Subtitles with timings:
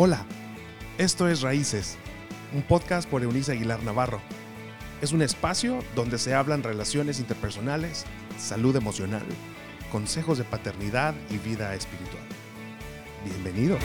[0.00, 0.24] Hola,
[0.96, 1.96] esto es Raíces,
[2.54, 4.20] un podcast por Eunice Aguilar Navarro.
[5.02, 8.04] Es un espacio donde se hablan relaciones interpersonales,
[8.38, 9.24] salud emocional,
[9.90, 12.22] consejos de paternidad y vida espiritual.
[13.24, 13.76] Bienvenido.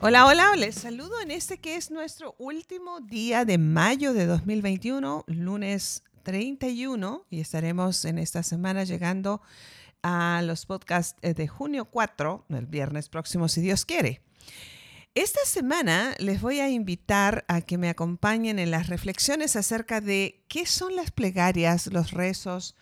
[0.00, 5.24] Hola, hola, les saludo en este que es nuestro último día de mayo de 2021,
[5.26, 9.42] lunes 31, y estaremos en esta semana llegando
[10.04, 14.20] a los podcasts eh, de junio 4, el viernes próximo, si Dios quiere.
[15.14, 20.44] Esta semana les voy a invitar a que me acompañen en las reflexiones acerca de
[20.48, 22.76] qué son las plegarias, los rezos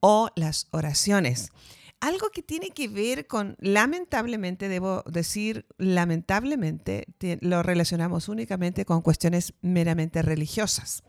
[0.00, 1.52] o las oraciones.
[2.00, 7.06] Algo que tiene que ver con, lamentablemente, debo decir, lamentablemente,
[7.40, 11.04] lo relacionamos únicamente con cuestiones meramente religiosas.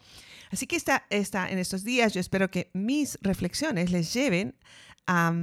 [0.52, 4.56] Así que está en estos días yo espero que mis reflexiones les lleven
[5.08, 5.34] a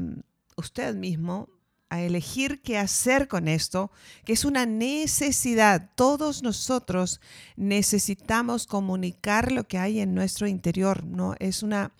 [0.57, 1.49] usted mismo
[1.93, 3.91] a elegir qué hacer con esto,
[4.25, 5.91] que es una necesidad.
[5.95, 7.21] Todos nosotros
[7.57, 11.35] necesitamos comunicar lo que hay en nuestro interior, ¿no?
[11.39, 11.93] Es una,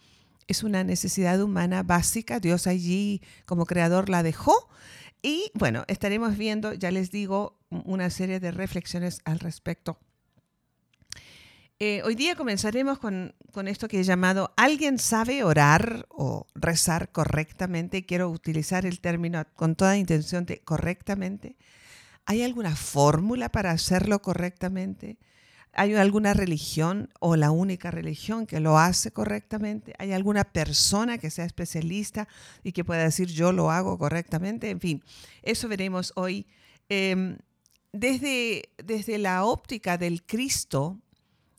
[0.47, 2.41] es una necesidad humana básica.
[2.41, 4.71] Dios allí como creador la dejó.
[5.21, 9.99] Y bueno, estaremos viendo, ya les digo, una serie de reflexiones al respecto.
[11.79, 13.35] Eh, hoy día comenzaremos con,
[13.67, 18.07] esto que he llamado ¿Alguien sabe orar o rezar correctamente?
[18.07, 21.57] Quiero utilizar el término con toda intención de correctamente.
[22.25, 25.19] ¿Hay alguna fórmula para hacerlo correctamente?
[25.73, 29.95] ¿Hay alguna religión o la única religión que lo hace correctamente?
[29.99, 32.29] ¿Hay alguna persona que sea especialista
[32.63, 34.71] y que pueda decir yo lo hago correctamente?
[34.71, 35.03] En fin,
[35.43, 36.47] eso veremos hoy.
[36.89, 37.39] Em,
[37.93, 41.01] desde, desde la óptica del Cristo,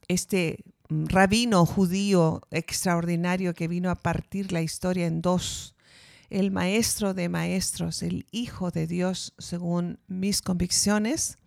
[0.08, 5.76] este mm, rabino judío extraordinario que vino a partir la historia en dos,
[6.30, 11.38] el maestro de maestros, el Hijo de Dios, según mis convicciones,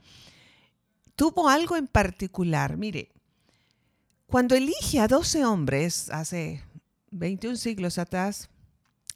[1.16, 2.76] tuvo algo en particular.
[2.76, 3.10] Mire,
[4.26, 6.62] cuando elige a 12 hombres, hace
[7.10, 8.48] 21 siglos atrás,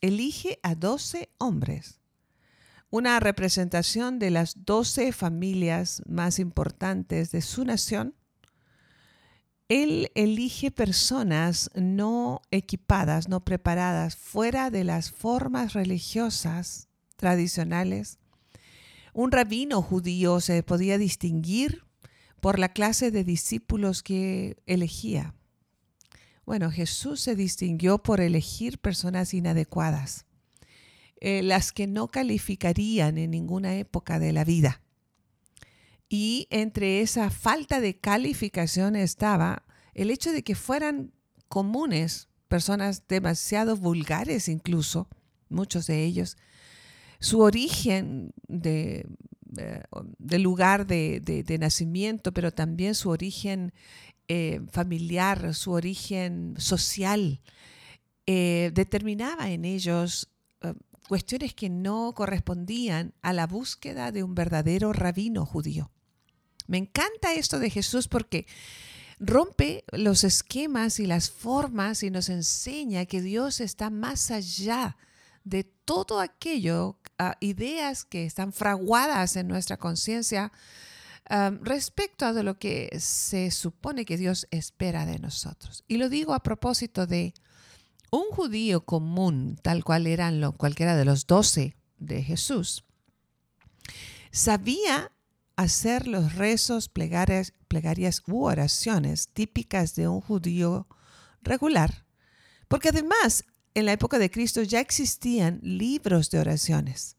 [0.01, 2.01] elige a 12 hombres,
[2.91, 8.15] una representación de las 12 familias más importantes de su nación,
[9.71, 18.19] él elige personas no equipadas, no preparadas, fuera de las formas religiosas tradicionales.
[19.15, 21.85] Un rabino judío se podía distinguir
[22.41, 25.37] por la clase de discípulos que elegía.
[26.45, 30.27] Bueno, Jesús se distinguió por elegir personas inadecuadas,
[31.21, 34.83] eh, las que no calificarían en ninguna época de la vida.
[36.13, 39.63] Y entre esa falta de calificación estaba
[39.95, 41.13] el hecho de que fueran
[41.49, 45.09] comunes, personas demasiado vulgares incluso,
[45.49, 46.37] muchos de ellos,
[47.21, 49.07] su origen de,
[50.21, 53.73] lugar de, nacimiento, pero también su origen
[54.27, 57.41] eh, familiar, su origen social,
[58.27, 60.29] eh, determinaba en ellos
[60.63, 60.75] eh,
[61.09, 65.93] cuestiones que no correspondían a la búsqueda de un verdadero rabino judío.
[66.71, 68.47] Me encanta esto de Jesús porque
[69.19, 74.97] rompe los esquemas y las formas y nos enseña que Dios está más allá
[75.43, 80.53] de todo aquello, ah, ideas que están fraguadas en nuestra conciencia
[81.63, 85.85] respecto a lo que se supone que Dios espera de nosotros.
[85.89, 87.35] Y lo digo a propósito de
[88.11, 92.85] un judío común, tal cual eran lo, cualquiera de los doce de Jesús,
[94.33, 95.13] sabía
[95.61, 100.89] hacer los rezos, plegarias, plegarias u oraciones típicas de un judío
[101.43, 102.07] regular,
[102.67, 103.45] porque además
[103.75, 107.17] en la época de Cristo ya existían libros de oraciones,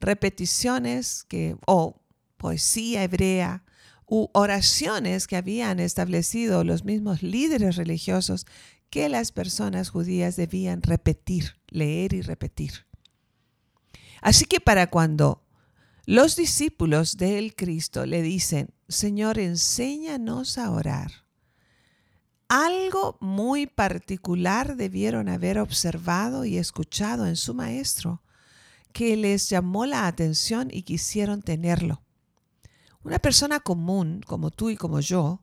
[0.00, 2.02] repeticiones que, o
[2.36, 3.64] poesía hebrea
[4.06, 8.44] u oraciones que habían establecido los mismos líderes religiosos
[8.90, 12.86] que las personas judías debían repetir, leer y repetir.
[14.20, 15.41] Así que para cuando
[16.04, 21.12] los discípulos del Cristo le dicen, Señor, enséñanos a orar.
[22.48, 28.22] Algo muy particular debieron haber observado y escuchado en su maestro
[28.92, 32.02] que les llamó la atención y quisieron tenerlo.
[33.04, 35.42] Una persona común, como tú y como yo,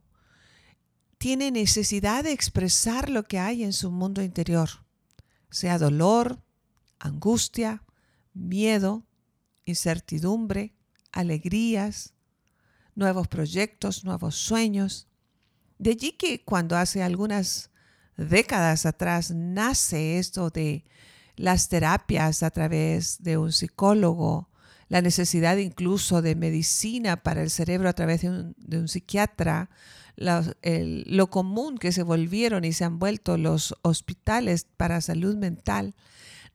[1.18, 4.70] tiene necesidad de expresar lo que hay en su mundo interior,
[5.50, 6.42] sea dolor,
[7.00, 7.84] angustia,
[8.34, 9.06] miedo,
[9.69, 10.74] incertidumbre,
[11.12, 12.13] alegrías,
[12.95, 15.07] nuevos proyectos, nuevos sueños.
[15.77, 17.71] De allí que cuando hace algunas
[18.18, 20.83] décadas atrás nace esto de
[21.36, 24.50] las terapias a través de un psicólogo,
[24.89, 29.69] la necesidad incluso de medicina para el cerebro a través de un, psiquiatra,
[30.18, 35.95] lo común que se volvieron y se han vuelto los hospitales para salud mental,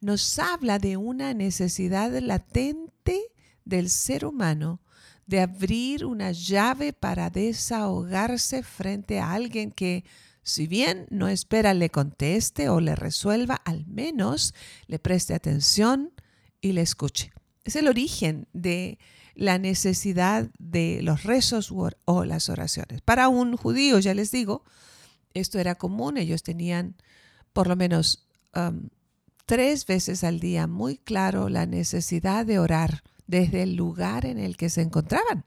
[0.01, 3.21] nos habla de una necesidad latente
[3.63, 4.81] del ser humano
[5.25, 10.03] de abrir una llave para desahogarse frente a alguien que,
[10.43, 14.53] si bien no espera le conteste o le resuelva, al menos
[14.87, 16.11] le preste atención
[16.61, 17.31] y le escuche.
[17.63, 18.99] Es el origen de
[19.33, 21.73] la necesidad de los rezos
[22.05, 23.01] o las oraciones.
[23.01, 24.63] Para un judío, ya les digo,
[25.33, 26.17] esto era común.
[26.17, 26.95] Ellos tenían
[27.51, 28.89] por lo menos um,
[29.45, 34.57] tres veces al día muy claro la necesidad de orar desde el lugar en el
[34.57, 35.45] que se encontraban.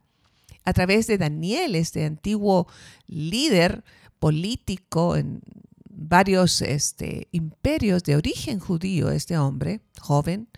[0.64, 2.66] A través de Daniel, este antiguo
[3.06, 3.84] líder
[4.18, 5.40] político en
[5.88, 10.48] varios este, imperios de origen judío, este hombre joven,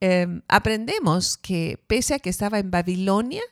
[0.00, 3.42] em, aprendemos que pese a que estaba en Babilonia,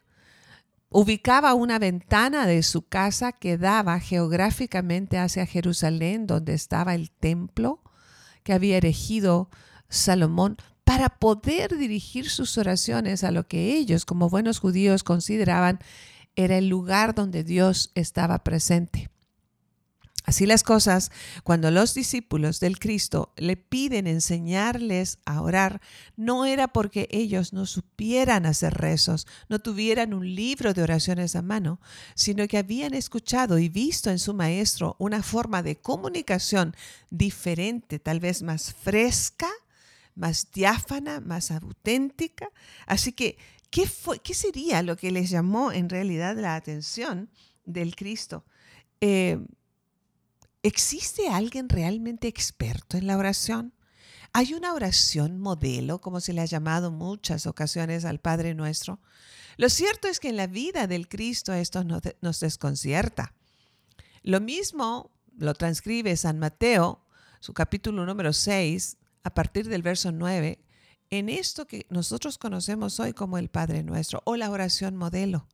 [0.90, 7.83] ubicaba una ventana de su casa que daba geográficamente hacia Jerusalén, donde estaba el templo
[8.44, 9.50] que había erigido
[9.88, 15.80] Salomón para poder dirigir sus oraciones a lo que ellos, como buenos judíos, consideraban
[16.36, 19.10] era el lugar donde Dios estaba presente.
[20.24, 21.12] Así las cosas,
[21.42, 25.82] cuando los discípulos del Cristo le piden enseñarles a orar,
[26.16, 31.42] no era porque ellos no supieran hacer rezos, no tuvieran un libro de oraciones a
[31.42, 31.78] mano,
[32.14, 36.74] sino que habían escuchado y visto en su maestro una forma de comunicación
[37.10, 39.48] diferente, tal vez más fresca
[40.14, 42.48] más diáfana, más auténtica.
[42.86, 43.36] Así que,
[43.70, 47.30] ¿qué, fue, ¿qué sería lo que les llamó en realidad la atención
[47.64, 48.44] del Cristo?
[49.00, 49.38] Eh,
[50.64, 53.74] ¿Existe alguien realmente experto en la oración?
[54.32, 58.98] ¿Hay una oración modelo, como se le ha llamado muchas ocasiones al Padre Nuestro?
[59.58, 63.34] Lo cierto es que en la vida del Cristo esto nos, desconcierta.
[64.22, 67.04] Lo mismo lo transcribe San Mateo,
[67.40, 70.64] su capítulo número 6, a partir del verso 9
[71.10, 75.46] en esto que nosotros conocemos hoy como el Padre Nuestro o la oración modelo.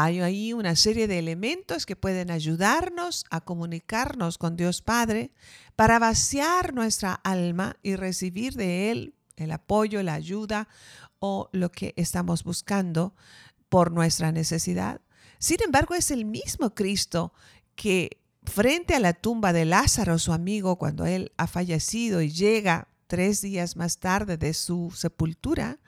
[0.00, 5.32] Hay ahí una serie de elementos que pueden ayudarnos a comunicarnos con Dios Padre
[5.74, 10.68] para vaciar nuestra alma y recibir de Él el apoyo, la ayuda
[11.18, 13.16] o lo que estamos buscando
[13.68, 15.00] por nuestra necesidad.
[15.40, 17.32] Sin embargo, es el mismo Cristo
[17.74, 22.86] que frente a la tumba de Lázaro, su amigo, cuando él ha fallecido y llega
[23.08, 25.80] tres días más tarde de su sepultura,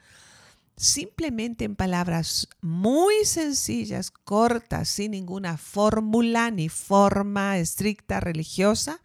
[0.81, 8.99] simplemente en palabras muy sencillas, cortas, sin ninguna fórmula ni forma estricta religiosa,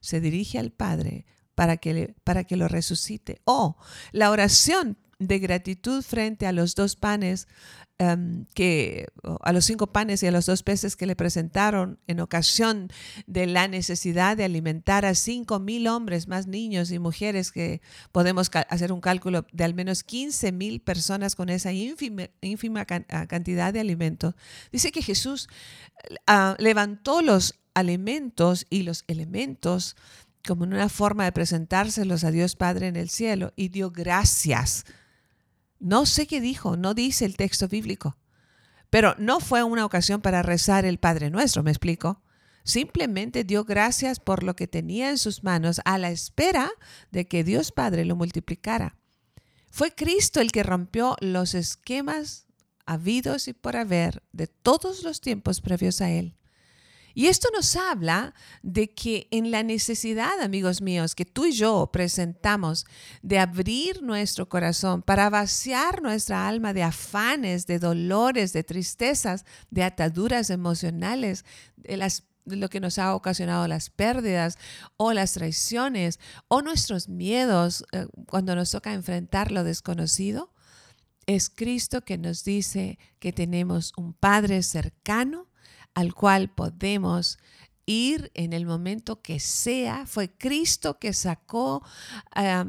[0.00, 3.42] se dirige al Padre para que, para que lo resucite.
[3.44, 3.76] O
[4.10, 7.48] la oración de gratitud frente a los dos panes
[8.00, 9.08] Em, que
[9.40, 12.92] a los cinco panes y a los dos peces que le presentaron en ocasión
[13.26, 17.80] de la necesidad de alimentar a cinco mil hombres, más niños y mujeres, que
[18.12, 23.72] podemos hacer un cálculo de al menos 15 mil personas con esa ínfima, ah, cantidad
[23.72, 24.36] de alimentos.
[24.70, 25.48] Dice que Jesús
[26.28, 29.96] ah, levantó los alimentos y los elementos
[30.46, 34.84] como una forma de presentárselos a Dios Padre en el cielo y dio gracias
[35.80, 38.16] no sé qué dijo, no dice el texto bíblico.
[38.90, 42.22] Pero no fue una ocasión para rezar el Padre Nuestro, me explico.
[42.64, 46.70] Simplemente dio gracias por lo que tenía en sus manos a la espera
[47.10, 48.98] de que Dios Padre lo multiplicara.
[49.70, 52.46] Fue Cristo el que rompió los esquemas
[52.86, 56.37] habidos y por haber de todos los tiempos previos a Él.
[57.18, 58.32] Y esto nos habla
[58.62, 62.86] de que en la necesidad, amigos míos, que tú y yo presentamos
[63.22, 69.82] de abrir nuestro corazón para vaciar nuestra alma de afanes, de dolores, de tristezas, de
[69.82, 71.44] ataduras emocionales,
[71.76, 74.56] de lo que nos ha ocasionado las pérdidas
[74.96, 80.54] o las traiciones o nuestros miedos eh, cuando nos toca enfrentar lo desconocido,
[81.26, 85.47] es Cristo que nos dice que tenemos un Padre cercano
[85.94, 87.38] al cual podemos
[87.88, 90.04] ir en el momento que sea.
[90.06, 91.82] Fue Cristo que sacó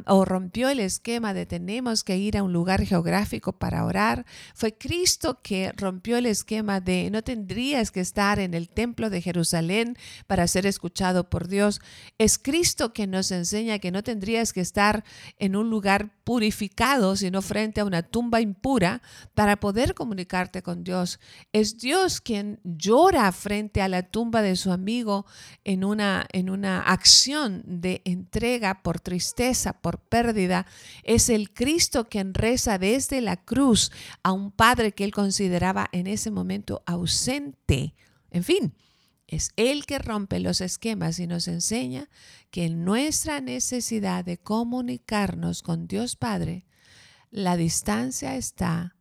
[0.07, 4.25] o rompió el esquema de tenemos que ir a un lugar geográfico para orar.
[4.55, 9.21] Fue Cristo que rompió el esquema de no tendrías que estar en el templo de
[9.21, 11.81] Jerusalén para ser escuchado por Dios.
[12.17, 15.03] Es Cristo que nos enseña que no tendrías que estar
[15.37, 19.01] en un lugar purificado, sino frente a una tumba impura
[19.33, 21.19] para poder comunicarte con Dios.
[21.51, 25.08] Es Dios quien llora frente a la tumba de su amigo
[25.63, 30.65] en una, en una acción de entrega por tristeza, por pérdida.
[31.03, 33.91] Es el Cristo quien reza desde la cruz
[34.23, 37.93] a un padre que él consideraba en ese momento ausente.
[38.31, 38.73] En fin,
[39.29, 42.09] es Él que rompe los esquemas y nos enseña
[42.49, 46.65] que en nuestra necesidad de comunicarnos con Dios Padre,
[47.29, 48.95] la distancia está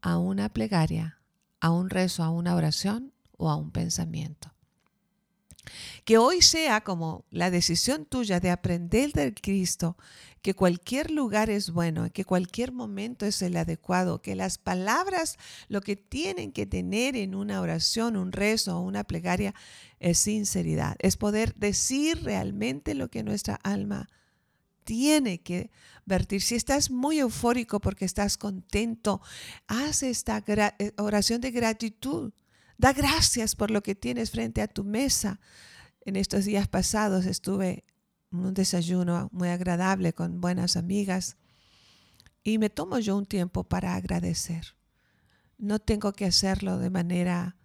[0.00, 1.20] a una plegaria,
[1.60, 4.51] a un rezo, a una oración o a un pensamiento.
[6.04, 9.96] Que hoy sea como la decisión tuya de aprender del Cristo,
[10.42, 15.38] que cualquier lugar es bueno, que cualquier momento es el adecuado, que las palabras
[15.68, 19.54] lo que tienen que tener en una oración, un rezo o una plegaria
[20.00, 24.08] es sinceridad, es poder decir realmente lo que nuestra alma
[24.84, 25.70] tiene que
[26.04, 26.42] vertir.
[26.42, 29.20] Si estás muy eufórico porque estás contento,
[29.68, 32.32] haz esta eh, oración de gratitud
[32.82, 35.38] Da gracias por lo que tienes frente a tu mesa.
[36.04, 37.84] En estos días pasados estuve
[38.32, 41.36] en un desayuno muy agradable con buenas amigas
[42.42, 44.74] y me tomo yo un tiempo para agradecer.
[45.58, 47.56] No tengo que hacerlo de manera,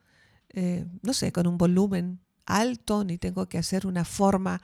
[0.50, 4.62] eh, no sé, con un volumen alto, ni tengo que hacer una forma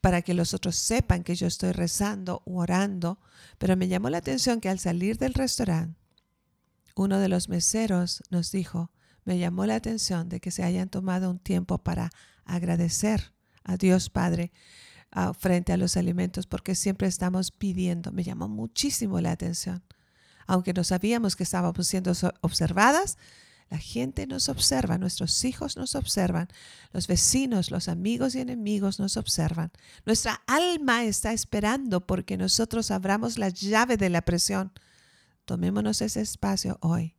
[0.00, 3.18] para que los otros sepan que yo estoy rezando o orando,
[3.58, 5.98] pero me llamó la atención que al salir del restaurante,
[6.94, 8.92] uno de los meseros nos dijo,
[9.24, 12.10] me llamó la atención de que se hayan tomado un tiempo para
[12.44, 13.32] agradecer
[13.64, 14.52] a Dios Padre
[15.10, 18.12] ah, frente a los alimentos, porque siempre estamos pidiendo.
[18.12, 19.82] Me llamó muchísimo la atención.
[20.46, 23.16] Aunque no sabíamos que estábamos siendo observadas,
[23.70, 26.48] la gente nos observa, nuestros hijos nos observan,
[26.92, 29.70] los vecinos, los amigos y enemigos nos observan.
[30.04, 34.72] Nuestra alma está esperando porque nosotros abramos la llave de la presión.
[35.46, 37.14] Tomémonos ese espacio hoy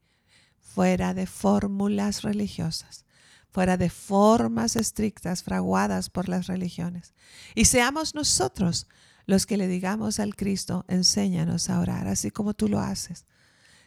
[0.64, 3.06] fuera de fórmulas religiosas,
[3.52, 7.14] fuera de formas estrictas fraguadas por las religiones.
[7.54, 8.88] Y seamos nosotros
[9.26, 13.26] los que le digamos al Cristo, enséñanos a orar, así como tú lo haces.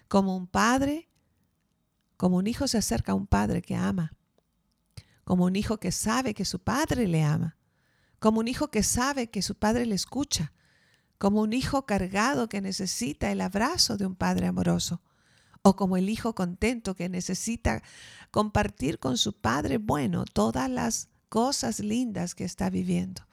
[0.06, 1.09] Como un padre,
[2.16, 4.14] como un hijo se acerca a un padre que ama,
[5.25, 7.56] como un hijo que sabe que su padre le ama,
[8.21, 10.52] como un hijo que sabe que su padre le escucha,
[11.18, 15.02] como un hijo cargado que necesita el abrazo de un padre amoroso
[15.66, 17.82] o como el hijo contento que necesita
[18.30, 23.26] compartir con su padre bueno todas las cosas lindas que está viviendo.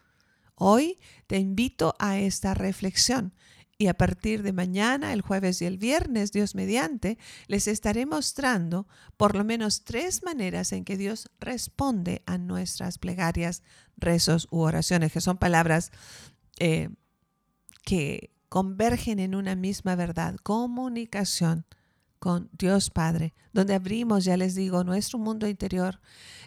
[0.55, 0.97] Hoy
[1.27, 3.35] te invito a esta reflexión
[3.77, 8.87] y a partir de mañana, el jueves y el viernes, Dios mediante, les estaré mostrando
[9.15, 13.61] por lo menos tres maneras en que Dios responde a nuestras plegarias,
[13.95, 15.91] rezos u oraciones, que son palabras
[16.59, 16.89] eh,
[17.83, 21.67] que convergen en una misma verdad, comunicación
[22.23, 25.99] con Dios Padre, donde abrimos, ya les digo, nuestro mundo interior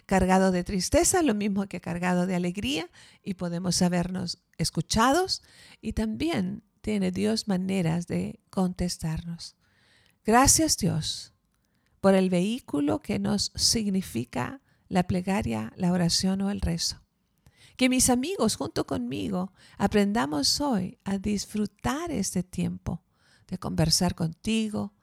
[0.07, 2.89] cargado de tristeza, lo mismo que cargado de alegría,
[3.21, 5.43] y podemos sabernos escuchados
[5.79, 9.55] y también tiene Dios maneras de contestarnos.
[10.25, 11.35] Gracias Dios
[12.01, 17.03] por el vehículo que nos significa la plegaria, la oración o el rezo.
[17.75, 23.03] Que mis amigos junto conmigo aprendamos hoy a disfrutar este tiempo
[23.47, 24.96] de conversar contigo,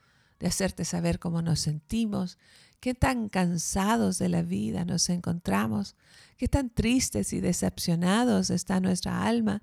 [0.44, 2.38] de hacerte saber cómo nos sentimos,
[2.78, 5.96] qué tan cansados de la vida nos encontramos,
[6.36, 9.62] qué tan tristes y decepcionados está nuestra alma,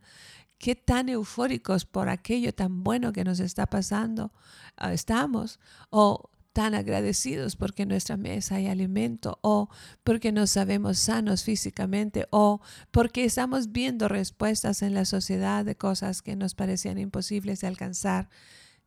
[0.57, 4.33] qué tan eufóricos por aquello tan bueno que nos está pasando
[4.75, 5.59] ah, estamos,
[5.91, 9.69] o tan agradecidos porque en nuestra mesa hay alimento, o
[10.03, 12.59] porque nos sabemos sanos físicamente, o
[12.89, 18.29] porque estamos viendo respuestas en la sociedad de cosas que nos parecían imposibles de alcanzar.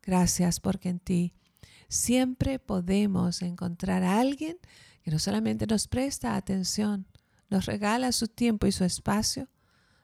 [0.02, 1.34] Gracias porque en ti
[1.88, 4.58] siempre podemos encontrar a alguien
[5.02, 7.06] que no solamente nos presta atención,
[7.50, 9.48] nos regala su tiempo y su espacio,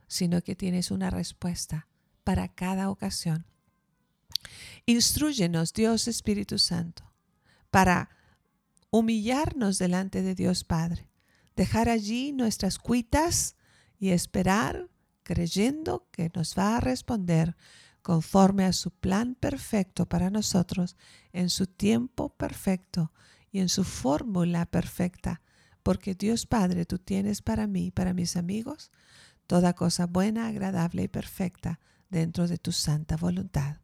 [0.06, 1.88] sino que tienes una respuesta
[2.24, 3.46] para cada ocasión.
[4.86, 7.12] Instruyenos, Dios Espíritu Santo,
[7.70, 8.10] para
[8.90, 11.08] humillarnos delante de Dios Padre,
[11.56, 13.56] dejar allí nuestras cuitas
[13.98, 14.88] y esperar
[15.22, 17.56] creyendo que nos va a responder
[18.02, 20.96] conforme a su plan perfecto para nosotros,
[21.32, 23.12] en su tiempo perfecto
[23.52, 25.42] y en su fórmula perfecta,
[25.82, 28.90] porque Dios Padre, tú tienes para mí, para mis amigos,
[29.46, 33.78] toda cosa buena, agradable y perfecta dentro de tu santa voluntad.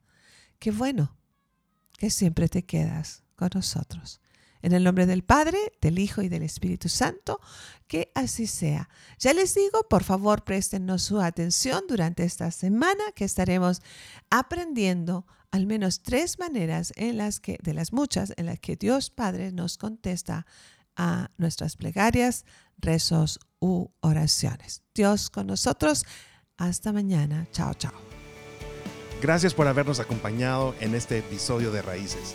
[0.58, 1.16] Qué bueno
[1.98, 4.20] que siempre te quedas con nosotros.
[4.66, 7.40] En el nombre del Padre, del Hijo y del Espíritu Santo,
[7.86, 8.88] que así sea.
[9.16, 13.80] Ya les digo, por favor, préstenos su atención durante esta semana que estaremos
[14.28, 19.10] aprendiendo al menos tres maneras en las que, de las muchas, en las que Dios
[19.10, 20.46] Padre nos contesta
[20.96, 22.44] a nuestras plegarias,
[22.76, 24.82] rezos u oraciones.
[24.96, 26.04] Dios con nosotros.
[26.56, 27.46] Hasta mañana.
[27.52, 27.92] Chao, chao.
[29.22, 32.34] Gracias por habernos acompañado en este episodio de Raíces.